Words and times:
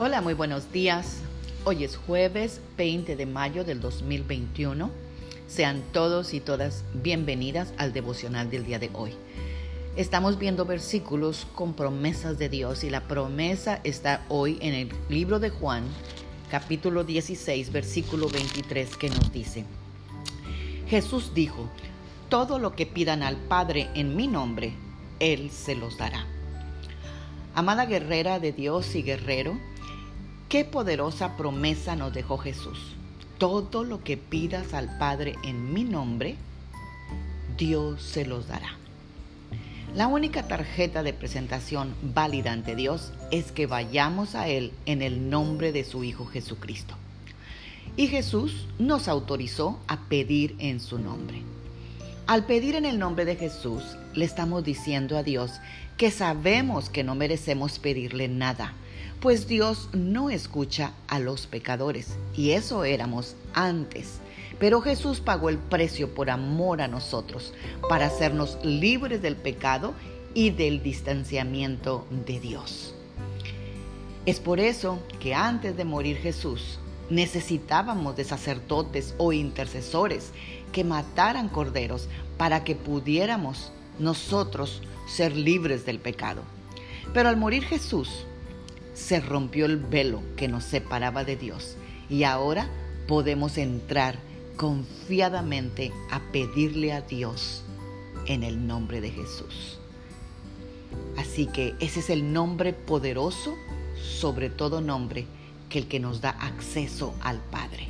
Hola, 0.00 0.20
muy 0.20 0.34
buenos 0.34 0.70
días. 0.70 1.16
Hoy 1.64 1.82
es 1.82 1.96
jueves 1.96 2.60
20 2.76 3.16
de 3.16 3.26
mayo 3.26 3.64
del 3.64 3.80
2021. 3.80 4.92
Sean 5.48 5.82
todos 5.92 6.34
y 6.34 6.38
todas 6.38 6.84
bienvenidas 6.94 7.74
al 7.78 7.92
devocional 7.92 8.48
del 8.48 8.64
día 8.64 8.78
de 8.78 8.90
hoy. 8.92 9.14
Estamos 9.96 10.38
viendo 10.38 10.64
versículos 10.64 11.48
con 11.52 11.74
promesas 11.74 12.38
de 12.38 12.48
Dios 12.48 12.84
y 12.84 12.90
la 12.90 13.08
promesa 13.08 13.80
está 13.82 14.24
hoy 14.28 14.56
en 14.60 14.74
el 14.74 14.92
libro 15.08 15.40
de 15.40 15.50
Juan, 15.50 15.82
capítulo 16.48 17.02
16, 17.02 17.72
versículo 17.72 18.28
23, 18.28 18.96
que 18.96 19.10
nos 19.10 19.32
dice, 19.32 19.64
Jesús 20.86 21.34
dijo, 21.34 21.68
todo 22.28 22.60
lo 22.60 22.76
que 22.76 22.86
pidan 22.86 23.24
al 23.24 23.36
Padre 23.36 23.88
en 23.94 24.14
mi 24.14 24.28
nombre, 24.28 24.74
Él 25.18 25.50
se 25.50 25.74
los 25.74 25.98
dará. 25.98 26.24
Amada 27.56 27.86
guerrera 27.86 28.38
de 28.38 28.52
Dios 28.52 28.94
y 28.94 29.02
guerrero, 29.02 29.58
qué 30.48 30.64
poderosa 30.64 31.36
promesa 31.36 31.94
nos 31.94 32.12
dejó 32.12 32.38
Jesús. 32.38 32.78
Todo 33.38 33.84
lo 33.84 34.02
que 34.02 34.16
pidas 34.16 34.74
al 34.74 34.98
Padre 34.98 35.36
en 35.44 35.72
mi 35.72 35.84
nombre, 35.84 36.36
Dios 37.56 38.02
se 38.02 38.24
los 38.24 38.48
dará. 38.48 38.76
La 39.94 40.06
única 40.06 40.46
tarjeta 40.48 41.02
de 41.02 41.12
presentación 41.12 41.94
válida 42.02 42.52
ante 42.52 42.74
Dios 42.74 43.12
es 43.30 43.52
que 43.52 43.66
vayamos 43.66 44.34
a 44.34 44.48
Él 44.48 44.72
en 44.86 45.02
el 45.02 45.30
nombre 45.30 45.72
de 45.72 45.84
su 45.84 46.04
Hijo 46.04 46.26
Jesucristo. 46.26 46.94
Y 47.96 48.08
Jesús 48.08 48.66
nos 48.78 49.08
autorizó 49.08 49.80
a 49.88 50.00
pedir 50.08 50.54
en 50.58 50.80
su 50.80 50.98
nombre. 50.98 51.42
Al 52.28 52.44
pedir 52.44 52.74
en 52.74 52.84
el 52.84 52.98
nombre 52.98 53.24
de 53.24 53.36
Jesús, 53.36 53.82
le 54.12 54.26
estamos 54.26 54.62
diciendo 54.62 55.16
a 55.16 55.22
Dios 55.22 55.50
que 55.96 56.10
sabemos 56.10 56.90
que 56.90 57.02
no 57.02 57.14
merecemos 57.14 57.78
pedirle 57.78 58.28
nada, 58.28 58.74
pues 59.20 59.48
Dios 59.48 59.88
no 59.94 60.28
escucha 60.28 60.92
a 61.06 61.20
los 61.20 61.46
pecadores, 61.46 62.18
y 62.36 62.50
eso 62.50 62.84
éramos 62.84 63.34
antes. 63.54 64.18
Pero 64.58 64.82
Jesús 64.82 65.20
pagó 65.20 65.48
el 65.48 65.56
precio 65.56 66.14
por 66.14 66.28
amor 66.28 66.82
a 66.82 66.86
nosotros, 66.86 67.54
para 67.88 68.08
hacernos 68.08 68.58
libres 68.62 69.22
del 69.22 69.36
pecado 69.36 69.94
y 70.34 70.50
del 70.50 70.82
distanciamiento 70.82 72.06
de 72.26 72.40
Dios. 72.40 72.94
Es 74.26 74.38
por 74.38 74.60
eso 74.60 74.98
que 75.18 75.34
antes 75.34 75.78
de 75.78 75.86
morir 75.86 76.18
Jesús 76.18 76.78
necesitábamos 77.10 78.16
de 78.16 78.24
sacerdotes 78.24 79.14
o 79.18 79.32
intercesores 79.32 80.32
que 80.72 80.84
mataran 80.84 81.48
corderos 81.48 82.08
para 82.36 82.64
que 82.64 82.74
pudiéramos 82.74 83.72
nosotros 83.98 84.82
ser 85.08 85.36
libres 85.36 85.86
del 85.86 85.98
pecado. 85.98 86.42
Pero 87.14 87.28
al 87.28 87.36
morir 87.36 87.64
Jesús, 87.64 88.26
se 88.94 89.20
rompió 89.20 89.66
el 89.66 89.76
velo 89.76 90.22
que 90.36 90.48
nos 90.48 90.64
separaba 90.64 91.24
de 91.24 91.36
Dios 91.36 91.76
y 92.10 92.24
ahora 92.24 92.68
podemos 93.06 93.56
entrar 93.56 94.18
confiadamente 94.56 95.92
a 96.10 96.20
pedirle 96.32 96.92
a 96.92 97.00
Dios 97.00 97.62
en 98.26 98.42
el 98.42 98.66
nombre 98.66 99.00
de 99.00 99.10
Jesús. 99.10 99.78
Así 101.16 101.46
que 101.46 101.74
ese 101.80 102.00
es 102.00 102.10
el 102.10 102.32
nombre 102.32 102.72
poderoso 102.72 103.54
sobre 103.98 104.50
todo 104.50 104.80
nombre 104.80 105.26
que 105.68 105.78
el 105.78 105.88
que 105.88 106.00
nos 106.00 106.20
da 106.20 106.30
acceso 106.30 107.14
al 107.20 107.38
Padre. 107.38 107.88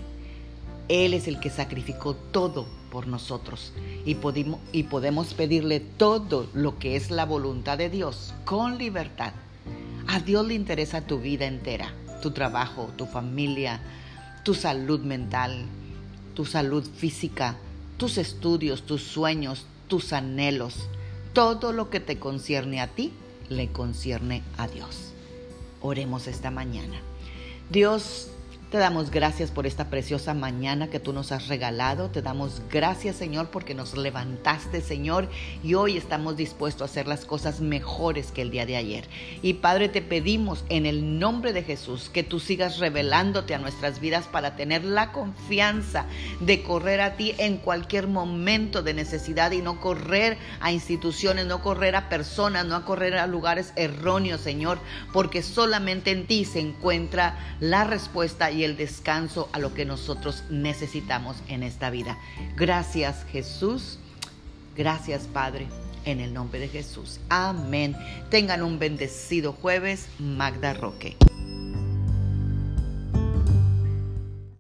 Él 0.89 1.15
es 1.15 1.29
el 1.29 1.39
que 1.39 1.51
sacrificó 1.51 2.15
todo 2.15 2.67
por 2.91 3.07
nosotros 3.07 3.73
y, 4.07 4.17
y 4.73 4.83
podemos 4.85 5.35
pedirle 5.35 5.81
todo 5.81 6.49
lo 6.55 6.79
que 6.79 6.97
es 6.97 7.11
la 7.11 7.27
voluntad 7.27 7.77
de 7.79 7.91
Dios 7.91 8.35
con 8.45 8.79
libertad. 8.79 9.33
A 10.07 10.21
Dios 10.21 10.47
le 10.47 10.55
interesa 10.55 11.07
tu 11.07 11.19
vida 11.19 11.47
entera, 11.47 11.93
tu 12.23 12.31
trabajo, 12.31 12.91
tu 12.97 13.05
familia, 13.05 13.81
tu 14.43 14.55
salud 14.55 15.01
mental, 15.01 15.67
tu 16.35 16.47
salud 16.47 16.89
física, 16.97 17.57
tus 17.99 18.17
estudios, 18.17 18.85
tus 18.85 19.03
sueños, 19.03 19.67
tus 19.89 20.13
anhelos. 20.13 20.89
Todo 21.35 21.73
lo 21.73 21.91
que 21.91 22.01
te 22.01 22.19
concierne 22.19 22.81
a 22.81 22.87
ti, 22.87 23.13
le 23.49 23.69
concierne 23.69 24.43
a 24.57 24.69
Dios. 24.69 25.13
Oremos 25.83 26.27
esta 26.27 26.51
mañana. 26.51 27.01
Dios, 27.71 28.31
te 28.71 28.77
damos 28.77 29.11
gracias 29.11 29.51
por 29.51 29.67
esta 29.67 29.89
preciosa 29.89 30.35
mañana 30.35 30.89
que 30.89 31.01
tú 31.01 31.15
nos 31.15 31.33
has 31.33 31.49
regalado. 31.49 32.11
Te 32.11 32.21
damos 32.21 32.61
gracias, 32.71 33.17
Señor, 33.17 33.49
porque 33.49 33.75
nos 33.75 33.97
levantaste, 33.97 34.83
Señor, 34.83 35.31
y 35.63 35.73
hoy 35.73 35.97
estamos 35.97 36.37
dispuestos 36.37 36.83
a 36.83 36.85
hacer 36.85 37.07
las 37.07 37.25
cosas 37.25 37.61
mejores 37.61 38.31
que 38.31 38.43
el 38.43 38.51
día 38.51 38.67
de 38.67 38.77
ayer. 38.77 39.09
Y 39.41 39.55
Padre, 39.55 39.89
te 39.89 40.03
pedimos 40.03 40.65
en 40.69 40.85
el 40.85 41.19
nombre 41.19 41.55
de 41.55 41.63
Jesús 41.63 42.11
que 42.13 42.23
tú 42.23 42.41
sigas 42.41 42.79
revelándote 42.79 43.55
a 43.55 43.59
nuestras 43.59 44.01
vidas 44.01 44.27
para 44.27 44.55
tener 44.55 44.85
la 44.85 45.13
confianza 45.13 46.05
de 46.41 46.63
correr 46.63 47.01
a 47.01 47.17
ti 47.17 47.35
en 47.39 47.57
cualquier 47.57 48.07
momento 48.07 48.83
de 48.83 48.93
necesidad 48.93 49.51
y 49.53 49.63
no 49.63 49.81
correr 49.81 50.37
a 50.61 50.73
instituciones, 50.73 51.47
no 51.47 51.63
correr 51.63 51.97
a 51.97 52.11
personas, 52.11 52.67
no 52.67 52.77
a 52.77 52.85
correr 52.85 53.17
a 53.17 53.27
lugares 53.27 53.73
erróneos, 53.77 54.43
Señor, 54.43 54.79
porque 55.15 55.43
solamente 55.43 56.11
en 56.11 56.27
ti 56.27 56.45
se 56.45 56.61
encuentra 56.61 57.57
la 57.61 57.85
respuesta 57.85 58.51
y 58.59 58.65
el 58.65 58.77
descanso 58.77 59.49
a 59.53 59.61
lo 59.61 59.73
que 59.73 59.85
nosotros 59.85 60.43
necesitamos 60.51 61.37
en 61.47 61.63
esta 61.63 61.91
vida. 61.91 62.19
Gracias 62.57 63.25
Jesús, 63.31 64.01
gracias 64.77 65.29
Padre, 65.33 65.69
en 66.05 66.19
el 66.19 66.35
nombre 66.35 66.59
de 66.59 66.69
Jesús. 66.69 67.21
Amén. 67.29 67.97
Tengan 68.31 68.63
un 68.63 68.81
bendecido 68.81 69.53
jueves, 69.53 70.09
Magda 70.19 70.75
Roque. 70.75 71.17